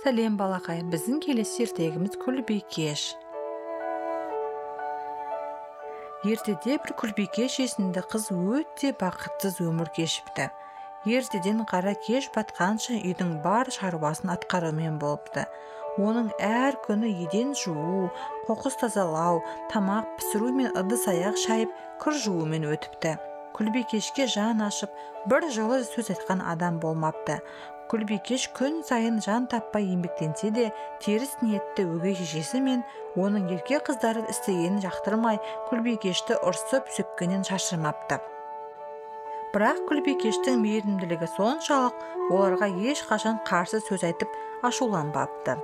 сәлем 0.00 0.38
балақай 0.40 0.78
біздің 0.88 1.18
келесі 1.20 1.66
ертегіміз 1.66 2.14
күлбикеш. 2.22 3.02
Ертеде 6.24 6.78
бір 6.80 6.94
күлбикеш 7.02 7.58
есімді 7.66 8.00
қыз 8.08 8.30
өте 8.32 8.94
бақытсыз 8.96 9.58
өмір 9.66 9.90
кешіпті. 9.92 10.46
Ертеден 11.04 11.60
қара 11.68 11.92
кеш 12.06 12.30
батқанша 12.32 12.96
үйдің 12.96 13.42
бар 13.44 13.68
шаруасын 13.76 14.32
атқарумен 14.38 14.96
болыпты. 15.02 15.44
Оның 16.00 16.30
әр 16.40 16.78
күні 16.86 17.10
еден 17.26 17.52
жуу 17.52 18.08
қоқыс 18.48 18.80
тазалау 18.80 19.42
тамақ 19.68 20.14
пісіру 20.16 20.48
мен 20.56 20.72
ыдыс 20.80 21.04
аяқ 21.12 21.36
шайып 21.44 21.76
кір 22.00 22.16
жуумен 22.24 22.64
өтіпті. 22.72 23.18
Күлбикешке 23.52 24.24
жан 24.32 24.64
ашып 24.64 24.96
бір 25.28 25.50
жылы 25.52 25.82
сөз 25.84 26.08
айтқан 26.14 26.40
адам 26.40 26.80
болмапты. 26.80 27.42
Күлбикеш 27.90 28.44
күн 28.54 28.84
сайын 28.86 29.16
жан 29.24 29.48
таппай 29.50 29.88
еңбектенсе 29.90 30.52
де 30.54 30.68
теріс 31.02 31.32
ниетті 31.42 31.88
өгей 31.90 32.14
шешесі 32.20 32.60
мен 32.62 32.84
оның 33.18 33.48
ерке 33.56 33.80
қыздары 33.82 34.22
істегенін 34.30 34.78
жақтырмай 34.84 35.40
күлбикешті 35.66 36.36
ұрсып 36.46 36.92
сөккеннен 36.94 37.42
шашырмапты. 37.48 38.20
Бірақ 39.50 39.82
күлбикештің 39.88 40.62
мейірімділігі 40.62 41.32
соншалық 41.34 42.06
оларға 42.30 42.70
ешқашан 42.92 43.42
қарсы 43.48 43.82
сөз 43.82 44.06
айтып 44.06 44.38
ашуланбапты. 44.62 45.58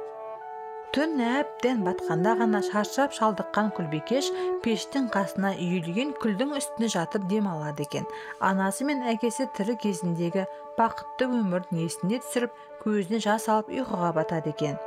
Түн 0.97 1.19
әбден 1.21 1.83
батқанда 1.85 2.31
ғана 2.39 2.63
шаршап 2.65 3.13
шалдыққан 3.13 3.67
күлбикеш 3.77 4.31
пештің 4.65 5.11
қасына 5.13 5.51
үйілген 5.61 6.15
күлдің 6.23 6.55
үстіне 6.57 6.89
жатып 6.89 7.27
демалады 7.29 7.85
екен. 7.85 8.07
Анасы 8.41 8.87
мен 8.89 9.03
әкесі 9.05 9.45
тірі 9.59 9.75
кезіндегі 9.83 10.47
бақытты 10.79 11.27
өмірін 11.29 11.83
есіне 11.83 12.23
түсіріп 12.25 12.55
көзіне 12.81 13.21
жас 13.21 13.45
алып 13.53 13.69
ұйқыға 13.75 14.15
батады 14.17 14.55
екен. 14.55 14.79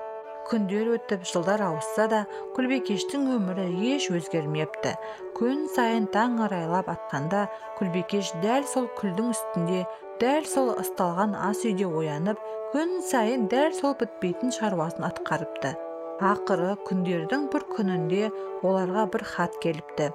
Күндер 0.50 0.90
өтіп 0.96 1.28
жылдар 1.30 1.62
ауысса 1.62 2.08
да 2.10 2.24
күлбикештің 2.56 3.28
өмірі 3.36 3.68
еш 3.92 4.08
өзгермепті. 4.10 4.96
Күн 5.38 5.68
сайын 5.76 6.08
таң 6.10 6.40
арайлап 6.48 6.90
атқанда 6.90 7.44
күлбикеш 7.78 8.32
дәл 8.42 8.66
сол 8.72 8.90
күлдің 8.98 9.30
үстінде 9.36 9.84
дәл 10.24 10.50
сол 10.50 10.74
ысталған 10.74 11.38
ас 11.38 11.62
үйде 11.70 11.86
оянып 11.86 12.42
күн 12.74 12.98
сайын 13.12 13.46
дәл 13.54 13.78
сол 13.78 13.94
бітпейтін 14.02 14.58
шаруасын 14.58 15.06
атқарыпты. 15.12 15.76
Ақыры 16.20 16.74
күндердің 16.88 17.46
бір 17.54 17.64
күнінде 17.72 18.26
оларға 18.60 19.06
бір 19.14 19.24
хат 19.24 19.54
келіпті. 19.64 20.10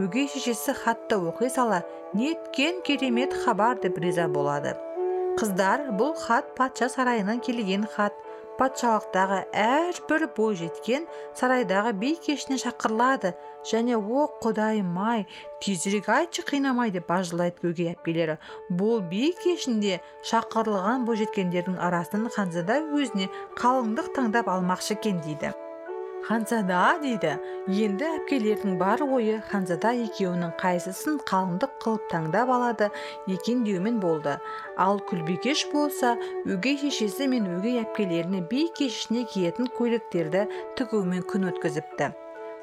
Өгей 0.00 0.28
шешесі 0.32 0.72
хатты 0.72 1.18
оқи 1.20 1.50
сала 1.52 1.82
неткен 2.16 2.80
керемет 2.86 3.34
хабар 3.44 3.76
деп 3.82 3.98
риза 4.00 4.24
болады. 4.32 4.72
Қыздар 5.36 5.90
бұл 6.00 6.14
хат 6.16 6.54
патша 6.56 6.88
сарайынан 6.88 7.42
келген 7.44 7.84
хат. 7.84 8.16
Патшалықтағы 8.60 9.38
әрбір 9.56 10.26
бойжеткен 10.36 11.06
сарайдағы 11.38 11.94
би 12.02 12.10
кешіне 12.26 12.58
шақырылады. 12.60 13.32
Және 13.64 13.96
о 13.96 14.26
құдайым 14.44 14.92
ай 15.00 15.24
тезірек 15.64 16.08
айтшы 16.12 16.44
қинамай 16.48 16.92
деп 16.92 17.08
бажылдайды 17.08 17.72
өгей 17.72 17.90
әпкелері. 17.94 18.36
Бұл 18.68 19.00
би 19.08 19.32
кешінде 19.40 20.00
шақырылған 20.28 21.08
бойжеткендердің 21.08 21.80
арасынан 21.80 22.32
ханзада 22.36 22.80
өзіне 22.92 23.32
қалыңдық 23.60 24.14
таңдап 24.16 24.52
алмақшы 24.52 24.96
екен 24.96 25.20
дейді. 25.24 25.52
Ханзада 26.26 26.98
дейді. 27.02 27.34
Енді 27.70 28.06
әпкелердің 28.18 28.76
бар 28.80 29.02
ойы 29.04 29.40
ханзада 29.50 29.92
екеуінің 30.04 30.52
қайсысын 30.60 31.18
қалыңдық 31.28 31.76
қылып 31.82 32.08
таңдап 32.12 32.52
алады 32.54 32.90
екен 33.30 33.64
деумен 33.64 34.00
болды. 34.02 34.36
Ал 34.76 35.00
күлбикеш 35.10 35.66
болса 35.72 36.16
өгей 36.44 36.78
шешесі 36.82 37.28
мен 37.32 37.48
өгей 37.56 37.80
әпкелеріне 37.84 38.42
би 38.50 38.66
кешіне 38.76 39.24
киетін 39.32 39.70
көйлектерді 39.78 40.46
тігумен 40.78 41.24
күн 41.30 41.50
өткізіпті. 41.52 42.12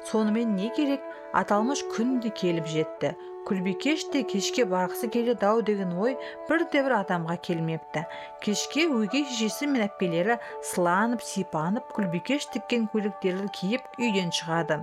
Сонымен 0.08 0.54
не 0.56 0.70
керек? 0.76 1.02
Аталмыш 1.36 1.82
күн 1.92 2.20
де 2.22 2.30
келіп 2.30 2.68
жетті. 2.70 3.16
Күлбикеш 3.48 4.04
те 4.12 4.22
кешке 4.28 4.66
барғысы 4.68 5.08
келеді 5.12 5.46
ау 5.48 5.62
деген 5.64 5.94
ой 5.96 6.18
бірде 6.50 6.82
бір 6.84 6.98
адамға 6.98 7.38
келмепті. 7.46 8.04
Кешке 8.44 8.84
өгей 8.92 9.24
шешесі 9.24 9.70
мен 9.72 9.86
әпкелері 9.86 10.36
сыланып 10.72 11.24
сипанып 11.24 11.88
күлбикеш 11.96 12.50
тіккен 12.52 12.86
көйлектерді 12.92 13.48
киіп 13.56 13.88
үйден 13.96 14.34
шығады. 14.36 14.82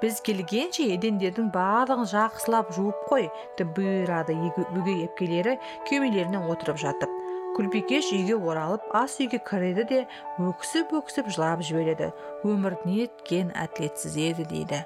Біз 0.00 0.18
келгенше 0.24 0.88
едендердің 0.92 1.52
барлығын 1.52 2.08
жақсылап 2.10 2.72
жуып 2.76 3.04
қой 3.10 3.28
деп 3.60 3.76
бұйырады 3.76 4.36
өгей 4.40 5.06
әпкелері 5.06 5.56
күймелеріне 5.88 6.42
отырып 6.52 6.80
жатып. 6.80 7.12
Күлбикеш 7.56 8.10
үйге 8.12 8.36
оралып 8.36 8.84
ас 8.96 9.20
үйге 9.20 9.40
кіреді 9.44 9.86
де 9.92 10.02
өксіп 10.40 10.92
өксіп 10.98 11.32
жылап 11.32 11.64
жібереді. 11.64 12.12
Өмір 12.44 12.76
неткен 12.84 13.54
әділетсіз 13.56 14.20
еді 14.20 14.44
дейді. 14.52 14.84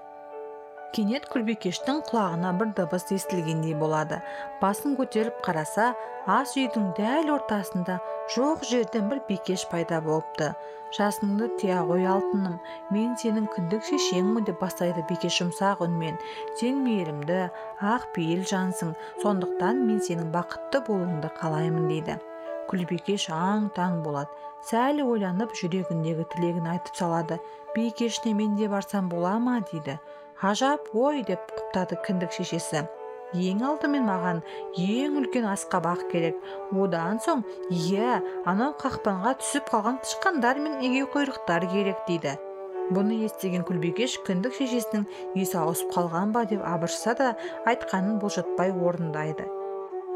Кенет 0.94 1.26
күлбикештің 1.30 2.00
құлағына 2.08 2.50
бір 2.58 2.72
дыбыс 2.78 3.06
естілгендей 3.14 3.76
болады. 3.78 4.20
Басын 4.60 4.96
көтеріп 4.98 5.38
қараса 5.44 5.92
ас 6.26 6.56
үйдің 6.58 6.90
дәл 6.98 7.30
ортасында 7.36 8.00
жоқ 8.34 8.64
жерден 8.70 9.08
бір 9.10 9.22
бикеш 9.28 9.66
пайда 9.70 10.00
болыпты. 10.04 10.52
Жасыңды 10.96 11.46
тия 11.60 11.84
ғой 11.86 12.08
алтыным 12.10 12.56
мен 12.90 13.14
сенің 13.22 13.46
күндік 13.54 13.86
шешеңмін 13.86 14.48
деп 14.48 14.58
бастайды 14.62 15.04
бикеш 15.08 15.38
жұмсақ 15.38 15.84
үнмен. 15.86 16.18
Сен 16.58 16.82
мейірімді 16.82 17.44
ақ 17.94 18.10
пейіл 18.16 18.42
жансың 18.50 18.96
сондықтан 19.22 19.84
мен 19.86 20.02
сенің 20.02 20.32
бақытты 20.34 20.82
болуыңды 20.88 21.30
қалаймын 21.38 21.86
дейді. 21.92 22.18
Күлбикеш 22.70 23.28
аң 23.34 23.70
таң 23.74 24.02
болады. 24.02 24.30
Сәл 24.66 25.00
ойланып 25.06 25.54
жүрегіндегі 25.56 26.26
тілегін 26.34 26.66
айтып 26.74 26.98
салады. 26.98 27.38
Бикешіне 27.74 28.34
мен 28.34 28.56
де 28.58 28.68
барсам 28.68 29.08
бола 29.08 29.38
ма? 29.38 29.60
дейді. 29.72 30.00
Ғажап 30.40 30.86
ой! 30.96 31.20
деп 31.28 31.50
құптады 31.52 31.98
кіндік 32.06 32.32
шешесі. 32.32 32.80
Ең 33.36 33.58
алдымен 33.68 34.06
маған 34.08 34.38
ең 34.80 35.18
үлкен 35.20 35.44
асқабақ 35.52 36.06
керек. 36.08 36.38
Одан 36.72 37.18
соң 37.20 37.42
иә 37.68 38.14
анау 38.48 38.72
қақпанға 38.80 39.34
түсіп 39.42 39.68
қалған 39.68 39.98
тышқандар 40.00 40.62
мен 40.64 40.78
егеуқұйрықтар 40.86 41.66
керек 41.74 42.00
дейді. 42.06 42.32
Бұны 42.88 43.18
естіген 43.26 43.66
күлбикеш 43.68 44.16
кіндік 44.24 44.56
шешесінің 44.56 45.04
есі 45.36 45.58
ауысып 45.60 45.92
қалған 45.92 46.32
ба? 46.32 46.46
деп 46.48 46.64
абыржыса 46.64 47.14
да 47.18 47.34
айтқанын 47.68 48.16
бұлжытпай 48.22 48.72
орындайды. 48.72 49.44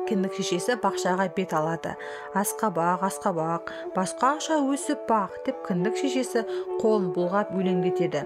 Кіндік 0.09 0.39
шешесі 0.39 0.79
бақшаға 0.81 1.29
бет 1.37 1.53
алады. 1.53 1.93
Асқабақ 2.33 3.05
асқабақ 3.11 3.75
басқаша 3.93 4.57
өсіп 4.73 5.05
бақ! 5.11 5.37
деп 5.45 5.61
кіндік 5.69 6.01
шешесі 6.01 6.47
қолын 6.81 7.13
бұлғап 7.13 7.53
өлеңдетеді 7.53 8.25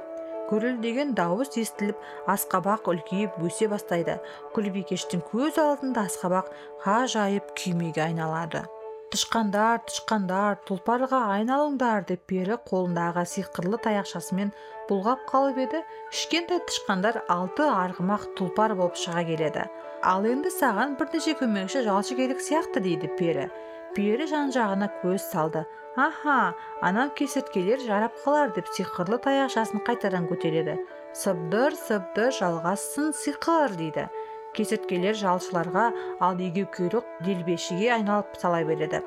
гүрілдеген 0.48 1.14
дауыс 1.18 1.54
естіліп 1.60 2.00
асқабақ 2.32 2.88
үлкейіп 2.92 3.38
өсе 3.44 3.68
бастайды. 3.72 4.16
Күлбикештің 4.56 5.22
көз 5.30 5.60
алдында 5.62 6.06
асқабақ 6.08 6.50
ғажайып 6.86 7.54
күймеге 7.58 8.04
айналады. 8.08 8.64
Тышқандар 9.12 9.80
тышқандар 9.88 10.58
тұлпарға 10.68 11.22
айналыңдар 11.36 12.04
деп 12.10 12.26
пері 12.28 12.58
қолындағы 12.68 13.24
сиқырлы 13.30 13.78
таяқшасымен 13.86 14.50
бұлғап 14.90 15.22
қалып 15.30 15.62
еді. 15.64 15.80
Кішкентай 16.12 16.60
тышқандар 16.68 17.22
алты 17.32 17.64
арғымақ 17.64 18.28
тұлпар 18.36 18.76
болып 18.76 19.00
шыға 19.00 19.24
келеді. 19.30 19.64
Ал 20.04 20.28
енді 20.28 20.52
саған 20.52 20.98
бірнеше 21.00 21.38
көмекші 21.40 21.86
жалшы 21.88 22.20
керек 22.20 22.44
сияқты 22.44 22.84
дейді 22.84 23.08
пері 23.18 23.48
пері 23.96 24.26
жан 24.30 24.52
жағына 24.54 24.88
көз 25.02 25.24
салды. 25.32 25.64
Аха 25.98 26.54
анау 26.82 27.10
кесірткелер 27.18 27.80
жарап 27.82 28.14
қалар 28.24 28.52
деп 28.54 28.68
сиқырлы 28.76 29.18
таяқшасын 29.24 29.82
қайтадан 29.86 30.28
көтереді. 30.30 30.78
Сыбдыр 31.12 31.74
сыбдыр 31.74 32.30
жалғассын 32.38 33.12
сиқыр 33.18 33.74
дейді. 33.80 34.08
Кесірткелер 34.54 35.18
жалшыларға 35.18 35.90
ал 36.24 36.38
егеуқұйрық 36.38 37.18
делбешіге 37.26 37.92
айналып 37.98 38.38
сала 38.38 38.62
береді? 38.68 39.02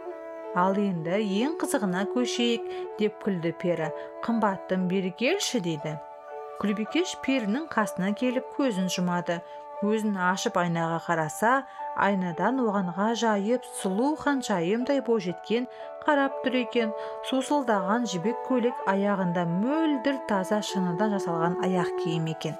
Ал 0.56 0.75
енді 0.75 1.22
ең 1.45 1.56
қызығына 1.62 2.06
көшейік 2.12 2.68
деп 3.00 3.22
күлді 3.24 3.54
пері. 3.62 3.88
Қымбаттым 4.25 4.89
бері 4.92 5.13
келші 5.19 5.62
дейді. 5.63 5.95
Күлбикеш 6.60 7.16
перінің 7.25 7.69
қасына 7.72 8.12
келіп 8.19 8.51
көзін 8.57 8.92
жұмады. 8.92 9.39
Көзін 9.81 10.18
ашып 10.22 10.57
айнаға 10.62 11.00
қараса 11.07 11.54
айнадан 12.06 12.60
оған 12.62 12.92
ғажайып 12.98 13.66
сұлу 13.81 14.12
ханшайымдай 14.22 15.01
бойжеткен 15.07 15.66
қарап 16.06 16.38
тұр 16.45 16.60
екен. 16.62 16.94
Сусылдаған 17.30 18.06
жібек 18.12 18.45
көйлек 18.48 18.86
аяғында 18.89 19.48
мөлдір 19.50 20.22
таза 20.30 20.62
шыныдан 20.66 21.16
жасалған 21.18 21.57
аяқ 21.66 21.89
киім 22.04 22.30
екен. 22.36 22.56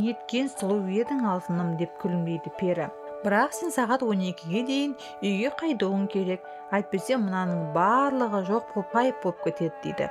Неткен 0.00 0.48
сұлу 0.48 0.80
едің 0.88 1.20
алтыным 1.28 1.76
деп 1.80 1.98
күлімдейді 2.00 2.54
пері. 2.56 2.88
Бірақ 3.22 3.52
сен 3.54 3.70
сағат 3.70 4.02
12-ге 4.02 4.64
дейін 4.66 4.94
үйге 5.22 5.52
қайтуың 5.60 6.08
керек. 6.10 6.42
Әйтпесе 6.74 7.20
мынаның 7.20 7.68
барлығы 7.76 8.40
жоқ 8.48 8.72
болып 8.72 8.96
ғайып 8.96 9.20
болып 9.22 9.44
кетеді 9.44 9.76
дейді. 9.84 10.08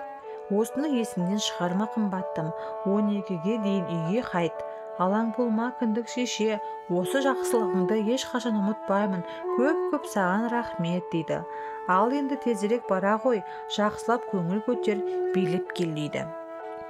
Осыны 0.51 0.93
есіңнен 0.99 1.41
шығарма 1.41 1.89
қымбаттым. 1.95 2.53
12-ге 2.85 3.57
дейін 3.65 3.89
үйге 3.97 4.23
қайт. 4.29 4.63
Алаң 5.03 5.31
болма 5.37 5.69
кіндік 5.79 6.09
шеше 6.11 6.59
осы 7.01 7.21
жақсылығыңды 7.25 8.01
ешқашан 8.15 8.59
ұмытпаймын 8.59 9.23
көп 9.57 9.87
көп 9.93 10.11
саған 10.11 10.49
рахмет 10.53 11.07
дейді. 11.13 11.41
Ал 11.87 12.13
енді 12.13 12.37
тезірек 12.43 12.85
бара 12.89 13.17
ғой 13.23 13.41
жақсылап 13.77 14.29
көңіл 14.33 14.61
көтер 14.67 15.01
билеп 15.35 15.73
кел 15.77 15.95
дейді. 15.97 16.27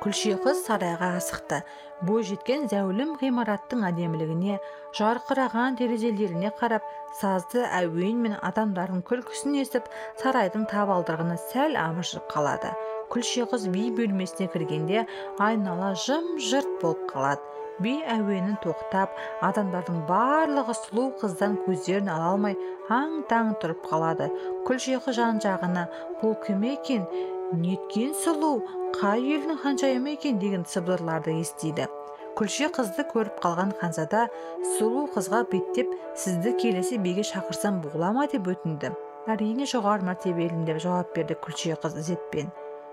Күлше 0.01 0.33
қыз 0.41 0.63
сарайға 0.65 1.11
асықты. 1.19 1.59
Бойжеткен 2.01 2.63
зәулім 2.71 3.11
ғимараттың 3.21 3.83
әдемілігіне 3.85 4.55
жарқыраған 4.97 5.77
терезелеріне 5.77 6.49
қарап 6.57 6.87
сазды 7.19 7.61
әуен 7.67 8.23
мен 8.23 8.33
адамдардың 8.41 9.03
күлкісін 9.05 9.59
естіп 9.61 9.91
сарайдың 10.23 10.65
табалдырығына 10.73 11.37
сәл 11.51 11.77
абыржып 11.77 12.25
қалады. 12.33 12.73
Күлше 13.13 13.45
қыз 13.51 13.69
би 13.69 13.91
бөлмесіне 13.93 14.49
кіргенде 14.49 15.05
айнала 15.37 15.93
жым 16.07 16.33
жырт 16.49 16.81
болып 16.81 17.05
қалады. 17.13 17.60
Би 17.83 17.93
әуенін 18.13 18.57
тоқтап 18.63 19.15
адамдардың 19.45 20.01
барлығы 20.09 20.75
сұлу 20.77 21.07
қыздан 21.21 21.57
көздерін 21.65 22.09
ала 22.13 22.31
алмай 22.33 22.57
аң 22.93 23.21
таң 23.29 23.53
тұрып 23.61 23.83
қалады. 23.89 24.29
Күлше 24.67 24.99
жан 25.17 25.41
жағына 25.43 25.87
бұл 26.21 26.35
кім 26.45 26.63
екен? 26.71 27.05
Неткен 27.51 28.13
сұлу? 28.15 28.61
Қай 28.95 29.21
елдің 29.35 29.59
ханшайымы 29.63 30.15
екен? 30.15 30.39
деген 30.39 30.65
сыбдырларды 30.65 31.35
естиді. 31.41 31.87
Күлше 32.37 32.71
қызды 32.71 33.05
көріп 33.11 33.41
қалған 33.43 33.75
ханзада 33.81 34.27
сұлу 34.77 35.07
қызға 35.15 35.43
беттеп 35.51 35.91
сізді 36.15 36.55
келесі 36.61 36.97
биге 36.97 37.27
шақырсам 37.27 37.81
бола 37.83 38.13
ма? 38.15 38.27
деп 38.31 38.47
өтінді. 38.47 38.95
Әрине 39.27 39.67
жоғары 39.69 40.07
мәртебелім 40.07 40.65
деп 40.65 40.79
жауап 40.81 41.15
берді 41.15 41.37
күлше 41.43 41.75
қыз 41.83 41.99
ізетпен 42.01 42.49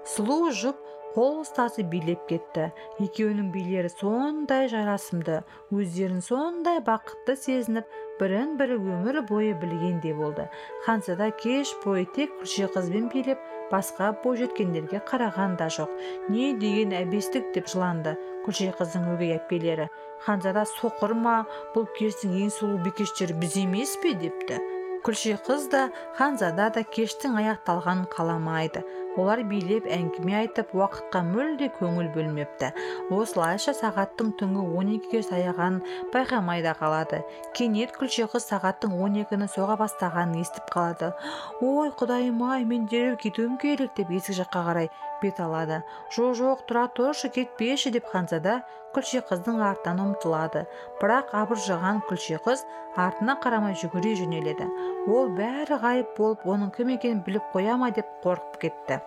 сұлу 0.08 0.48
жұп 0.54 0.78
қол 1.14 1.40
ұстасып 1.42 1.88
билеп 1.92 2.26
кетті. 2.28 2.68
Екеуінің 3.02 3.50
билері 3.54 3.90
сондай 3.92 4.68
жарасымды 4.72 5.40
өздерін 5.74 6.20
сондай 6.24 6.82
бақытты 6.84 7.36
сезініп 7.38 7.88
бірін 8.20 8.56
бірі 8.60 8.78
өмір 8.78 9.22
бойы 9.28 9.54
білгендей 9.58 10.14
болды. 10.14 10.48
Ханзада 10.86 11.30
кеш 11.42 11.72
бойы 11.84 12.06
тек 12.16 12.34
күлше 12.40 12.68
қызбен 12.74 13.08
билеп 13.12 13.42
басқа 13.72 14.12
бойжеткендерге 14.24 15.02
қараған 15.08 15.58
да 15.58 15.68
жоқ. 15.72 15.90
Не 16.28 16.54
деген 16.58 16.94
әбестік? 16.96 17.52
деп 17.54 17.68
жыланды 17.70 18.16
күлше 18.46 18.72
қыздың 18.78 19.06
өгей 19.14 19.36
әпкелері. 19.36 19.88
Ханзада 20.24 20.64
соқыр 20.78 21.14
ма? 21.14 21.38
Бұл 21.74 21.86
кештің 21.98 22.34
ең 22.44 22.50
сұлу 22.54 22.82
бикештері 22.84 23.38
біз 23.38 23.56
емес 23.60 23.96
пе? 24.02 24.14
депті. 24.18 24.58
Күлше 25.06 25.36
қыз 25.46 25.68
да 25.70 25.82
ханзада 26.18 26.70
да 26.74 26.82
кештің 26.82 27.38
аяқталғанын 27.38 28.08
қаламайды. 28.12 28.82
Олар 29.18 29.42
билеп 29.50 29.88
әңгіме 29.90 30.36
айтып 30.42 30.70
уақытқа 30.78 31.22
мүлде 31.26 31.68
көңіл 31.78 32.08
бөлмепті. 32.14 32.70
Осылайша 33.14 33.74
сағаттың 33.76 34.32
түнгі 34.40 34.64
он 34.78 34.94
екіге 34.94 35.24
таяғанын 35.28 35.82
байқамай 36.14 36.62
да 36.62 36.76
қалады. 36.78 37.20
Кенет 37.58 37.96
күлше 37.98 38.28
қыз 38.32 38.48
сағаттың 38.52 38.94
он 39.02 39.18
екіні 39.24 39.50
соға 39.50 39.78
бастағанын 39.82 40.40
естіп 40.44 40.70
қалады. 40.72 41.12
Ой 41.60 41.92
құдайым 41.98 42.42
ай 42.48 42.64
мен 42.64 42.86
дереу 42.86 43.18
кетуім 43.20 43.58
керек 43.58 43.96
деп 43.98 44.14
есік 44.14 44.38
жаққа 44.44 44.64
қарай 44.70 44.90
бет 45.22 45.40
алады. 45.40 45.82
Жоқ 46.14 46.36
жоқ 46.38 46.64
тұра 46.68 46.86
тұршы 46.96 47.30
кетпеші 47.34 47.92
деп 47.94 48.08
ханзада 48.12 48.60
күлше 48.94 49.20
қыздың 49.28 49.60
артынан 49.64 50.00
ұмтылады. 50.06 50.64
Бірақ 51.00 51.34
абыржыған 51.42 52.00
күлше 52.08 52.40
қыз 52.44 52.64
артына 52.96 53.36
қарамай 53.42 53.76
жүгіре 53.80 54.14
жөнеледі. 54.22 54.70
Ол 55.10 55.30
бәрі 55.36 55.78
ғайып 55.82 56.16
болып 56.16 56.46
оның 56.46 56.72
кім 56.76 56.94
екенін 56.96 57.22
біліп 57.26 57.52
қоя 57.52 57.76
ма 57.80 57.90
деп 57.94 58.08
қорқып 58.24 58.58
кетті. 58.64 59.00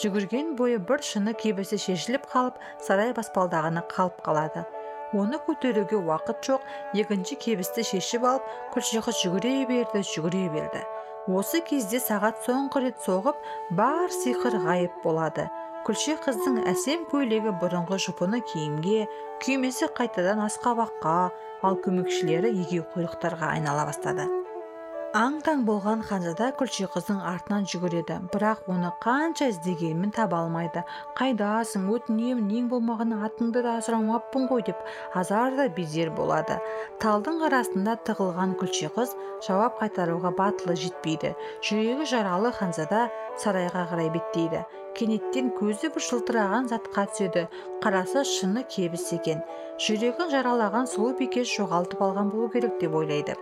Жүгірген 0.00 0.56
бойы 0.56 0.78
бір 0.78 1.04
шыны 1.04 1.32
кебісі 1.36 1.78
шешіліп 1.80 2.26
қалып 2.32 2.58
сарай 2.84 3.14
баспалдағына 3.16 3.86
қалып 3.92 4.18
қалады. 4.26 4.66
Оны 5.14 5.38
көтеруге 5.46 5.96
уақыт 6.02 6.42
жоқ 6.44 6.66
екінші 7.00 7.38
кебісті 7.40 7.84
шешіп 7.92 8.26
алып 8.28 8.52
күлше 8.74 9.00
қыз 9.06 9.22
жүгіре 9.22 9.54
берді 9.70 10.02
жүгіре 10.04 10.48
берді. 10.52 10.82
Осы 11.26 11.60
кезде 11.66 11.98
сағат 11.98 12.44
соңғы 12.46 12.82
рет 12.84 13.00
соғып 13.02 13.38
бар 13.78 14.12
сиқыр 14.14 14.60
ғайып 14.62 15.02
болады. 15.02 15.48
Күлше 15.86 16.16
қыздың 16.22 16.60
әсем 16.70 17.04
көйлегі 17.10 17.54
бұрынғы 17.60 17.98
жұпыны 18.06 18.40
киімге 18.46 19.06
күймесі 19.42 19.90
қайтадан 19.98 20.42
асқабаққа 20.46 21.16
ал 21.66 21.78
көмекшілері 21.82 22.54
егеу 22.62 22.86
құйрықтарға 22.94 23.54
айнала 23.56 23.86
бастады. 23.90 24.26
Аң-таң 25.14 25.62
болған 25.66 26.00
ханзада 26.02 26.48
күлше 26.58 26.88
қыздың 26.90 27.20
артынан 27.30 27.66
жүгіреді. 27.70 28.16
Бірақ 28.32 28.66
оны 28.72 28.90
қанша 29.04 29.48
іздегенмен 29.52 30.10
таба 30.16 30.40
алмайды. 30.42 30.82
Қайдасың? 31.18 31.86
Өтінемін 31.94 32.50
ең 32.58 32.66
болмағанда 32.72 33.20
атыңды 33.28 33.62
да 33.62 33.76
сұрамаппын 33.86 34.48
ғой 34.50 34.64
деп 34.66 34.82
азар 35.14 35.54
да 35.56 35.68
безер 35.76 36.10
болады. 36.16 36.58
Талдың 37.02 37.44
арасында 37.46 37.96
тығылған 38.08 38.56
күлше 38.60 38.90
қыз 38.96 39.14
жауап 39.46 39.78
қайтаруға 39.80 40.34
батылы 40.36 40.76
жетпейді. 40.82 41.34
Жүрегі 41.62 42.10
жаралы 42.10 42.52
ханзада 42.58 43.06
сарайға 43.38 43.86
қарай 43.92 44.10
беттейді. 44.10 44.66
Кенеттен 44.96 45.52
көзі 45.58 45.92
бір 45.94 46.02
жылтыраған 46.10 46.70
затқа 46.72 47.06
түседі. 47.12 47.48
Қараса 47.84 48.24
шыны 48.24 48.64
кебіс 48.64 49.12
екен. 49.12 49.44
Жүрегін 49.78 50.32
жаралаған 50.32 50.88
сұлу 50.88 51.12
бикеш 51.18 51.52
жоғалтып 51.58 52.00
алған 52.00 52.32
болу 52.32 52.48
керек 52.50 52.80
деп 52.80 52.96
ойлайды. 52.96 53.36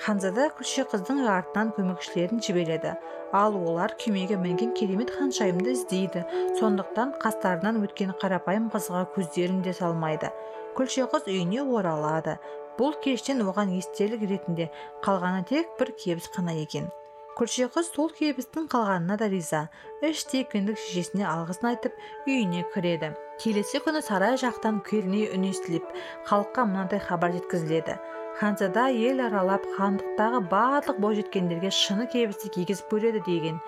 Ханзада 0.00 0.48
күлше 0.56 0.86
қыздың 0.88 1.20
артынан 1.28 1.72
көмекшілерін 1.76 2.40
жібереді. 2.42 2.94
Ал 3.32 3.56
олар 3.56 3.94
күймеге 4.00 4.38
мінген 4.40 4.72
керемет 4.78 5.12
ханшайымды 5.12 5.74
іздейді. 5.76 6.24
Сондықтан 6.60 7.14
қастарынан 7.22 7.82
өткен 7.84 8.14
қарапайым 8.22 8.70
қызға 8.72 9.04
көздерін 9.14 9.62
де 9.66 9.74
салмайды. 9.76 10.32
Күлше 10.76 11.06
қыз 11.12 11.28
үйіне 11.28 11.62
оралады. 11.62 12.38
Бұл 12.78 12.96
кештен 13.04 13.44
оған 13.44 13.76
естелік 13.76 14.24
ретінде 14.28 14.70
қалғаны 15.04 15.44
тек 15.48 15.72
бір 15.78 15.92
кебіс 16.00 16.30
қана 16.32 16.56
екен. 16.56 16.88
Күлше 17.36 17.70
қыз 17.72 17.92
сол 17.94 18.10
кебістің 18.12 18.66
қалғанына 18.72 19.16
да 19.20 19.28
риза. 19.32 19.66
Іштей 20.04 20.44
кіндік 20.44 20.76
шешесіне 20.76 21.24
алғысын 21.24 21.70
айтып 21.70 21.94
үйіне 22.26 22.64
кіреді. 22.74 23.14
Келесі 23.40 23.80
күні 23.84 24.02
сарай 24.04 24.36
жақтан 24.40 24.82
керней 24.84 25.30
үн 25.32 25.48
естіліп 25.48 25.86
халыққа 26.28 26.66
мынадай 26.68 27.00
хабар 27.00 27.32
жеткізіледі. 27.38 27.96
Ханзада 28.40 28.86
ел 28.96 29.20
аралап 29.26 29.64
хандықтағы 29.76 30.40
барлық 30.52 30.98
бойжеткендерге 31.04 31.70
шыны 31.78 32.06
кебісті 32.12 32.48
кигізіп 32.54 32.88
көреді 32.94 33.20
деген. 33.26 33.58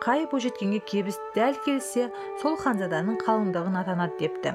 Қай 0.00 0.24
бойжеткенге 0.32 0.80
кебіс 0.90 1.18
дәл 1.34 1.58
келсе 1.66 2.08
сол 2.42 2.56
ханзаданың 2.62 3.18
қалыңдығын 3.24 3.76
атанады 3.82 4.16
депті. 4.22 4.54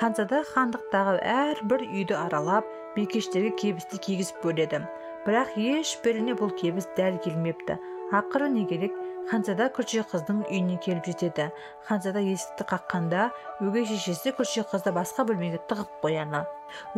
Ханзада 0.00 0.42
хандықтағы 0.52 1.18
әрбір 1.20 1.84
үйді 1.86 2.16
аралап 2.16 2.68
бикештерге 2.96 3.52
кебісті 3.60 4.00
кигізіп 4.08 4.40
көреді 4.46 4.82
бірақ 5.26 5.56
ешбіріне 5.58 6.38
бұл 6.38 6.54
кебіс 6.56 6.88
дәл 6.96 7.20
келмепті. 7.24 7.76
Ақыры 8.14 8.48
не 8.48 8.64
керек? 8.70 8.94
Ханзада 9.30 9.70
күлше 9.74 10.04
қыздың 10.10 10.44
үйіне 10.46 10.76
келіп 10.82 11.08
жетеді. 11.10 11.48
Ханзада 11.88 12.22
есікті 12.22 12.66
қаққанда 12.70 13.30
өгей 13.64 13.88
шешесі 13.90 14.34
күлше 14.36 14.66
қызды 14.70 14.92
басқа 14.94 15.26
бөлмеге 15.26 15.58
тығып 15.70 15.98
қояды 16.04 16.44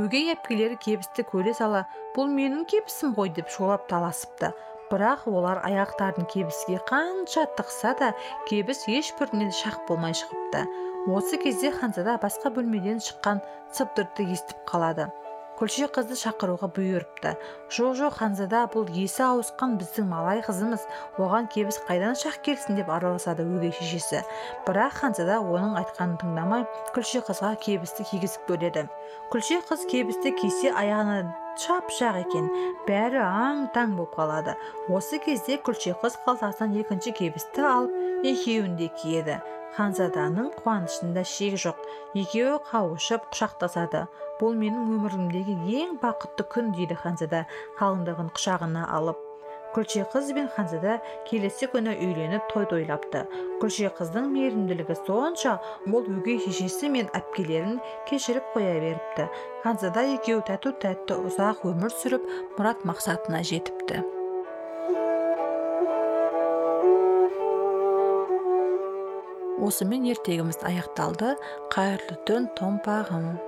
өгей 0.01 0.33
әпкелері 0.35 0.79
кебісті 0.85 1.25
көре 1.29 1.55
сала 1.57 1.85
бұл 2.17 2.31
менің 2.33 2.65
кебісім 2.71 3.15
ғой 3.17 3.33
деп 3.37 3.51
шолап 3.53 3.87
таласыпты. 3.91 4.53
Бірақ 4.89 5.27
олар 5.29 5.61
аяқтарын 5.69 6.29
кебіске 6.33 6.81
қанша 6.89 7.45
тықса 7.59 7.95
да 8.01 8.13
кебіс 8.49 8.87
ешбірінен 8.89 9.53
шақ 9.53 9.85
болмай 9.89 10.17
шығыпты. 10.17 10.65
Осы 11.09 11.41
кезде 11.41 11.73
ханзада 11.73 12.17
басқа 12.23 12.53
бөлмеден 12.57 13.03
шыққан 13.05 13.43
сыбдырды 13.73 14.29
естіп 14.33 14.65
қалады. 14.69 15.11
Күлше 15.59 15.89
қызды 15.91 16.15
шақыруға 16.19 16.69
бұйырыпты. 16.77 17.35
Жоқ 17.75 17.97
жоқ 17.99 18.19
ханзада 18.21 18.65
бұл 18.73 18.87
есі 18.95 19.25
ауысқан 19.27 19.75
біздің 19.81 20.07
малай 20.07 20.43
қызымыз. 20.47 20.87
Оған 21.19 21.51
кебіс 21.51 21.81
қайдан 21.89 22.15
шақ 22.19 22.41
келсін 22.47 22.79
деп 22.79 22.93
араласады 22.95 23.43
өгей 23.43 23.75
шешесі. 23.75 24.23
Бірақ 24.69 25.03
ханзада 25.03 25.41
оның 25.43 25.75
айтқанын 25.83 26.17
тыңдамай 26.23 26.65
күлше 26.95 27.25
қызға 27.27 27.57
кебісті 27.67 28.07
кигізіп 28.13 28.47
береді 28.53 28.87
күлше 29.33 29.59
қыз 29.69 29.83
кебісті 29.91 30.31
кисе 30.39 30.71
аяғына 30.73 31.35
шап 31.61 31.91
жақ 31.93 32.23
екен. 32.23 32.47
Бәрі 32.87 33.21
аң 33.21 33.67
таң 33.75 33.97
болып 33.99 34.15
қалады. 34.17 34.55
Осы 34.89 35.19
кезде 35.21 35.59
күлше 35.61 35.93
қыз 36.01 36.17
қалтасынан 36.25 36.79
екінші 36.81 37.13
кебісті 37.19 37.67
алып 37.69 38.25
екеуін 38.25 38.79
де 38.81 38.89
киеді. 39.03 39.41
Ханзаданың 39.77 40.51
қуанышында 40.63 41.25
шек 41.29 41.59
жоқ. 41.61 41.79
Екеуі 42.17 42.59
қауышып 42.71 43.29
құшақтасады. 43.33 44.07
Бұл 44.41 44.59
менің 44.59 44.93
өмірімдегі 44.97 45.57
ең 45.83 45.97
бақытты 46.03 46.47
күн 46.53 46.75
дейді 46.77 46.99
ханзада 47.03 47.47
қалыңдығын 47.81 48.31
құшағына 48.37 48.85
алып. 48.99 49.25
Күлше 49.75 50.07
қыз 50.09 50.31
бен 50.33 50.49
ханзада 50.55 50.95
келесі 51.29 51.69
күні 51.69 51.93
үйленіп 52.01 52.47
той 52.53 52.65
тойлапты 52.71 53.27
күлше 53.61 53.91
қыздың 53.99 54.31
мейірімділігі 54.33 54.97
сонша 55.03 55.59
ол 55.93 56.09
өгей 56.17 56.41
шешесі 56.47 56.89
мен 56.95 57.11
әпкелерін 57.19 57.77
кешіріп 58.09 58.55
қоя 58.55 58.77
беріпті. 58.81 59.29
Ханзада 59.67 60.09
екеуі 60.15 60.41
тәту 60.49 60.73
тәтті 60.83 61.21
ұзақ 61.29 61.67
өмір 61.69 61.93
сүріп 62.01 62.31
мұрат 62.57 62.87
мақсатына 62.89 63.45
жетіпті. 63.45 64.18
Осымен 69.65 70.07
ертегіміз 70.13 70.63
аяқталды. 70.69 71.35
Қайырлы 71.75 72.19
түн 72.29 72.51
томпағым. 72.59 73.48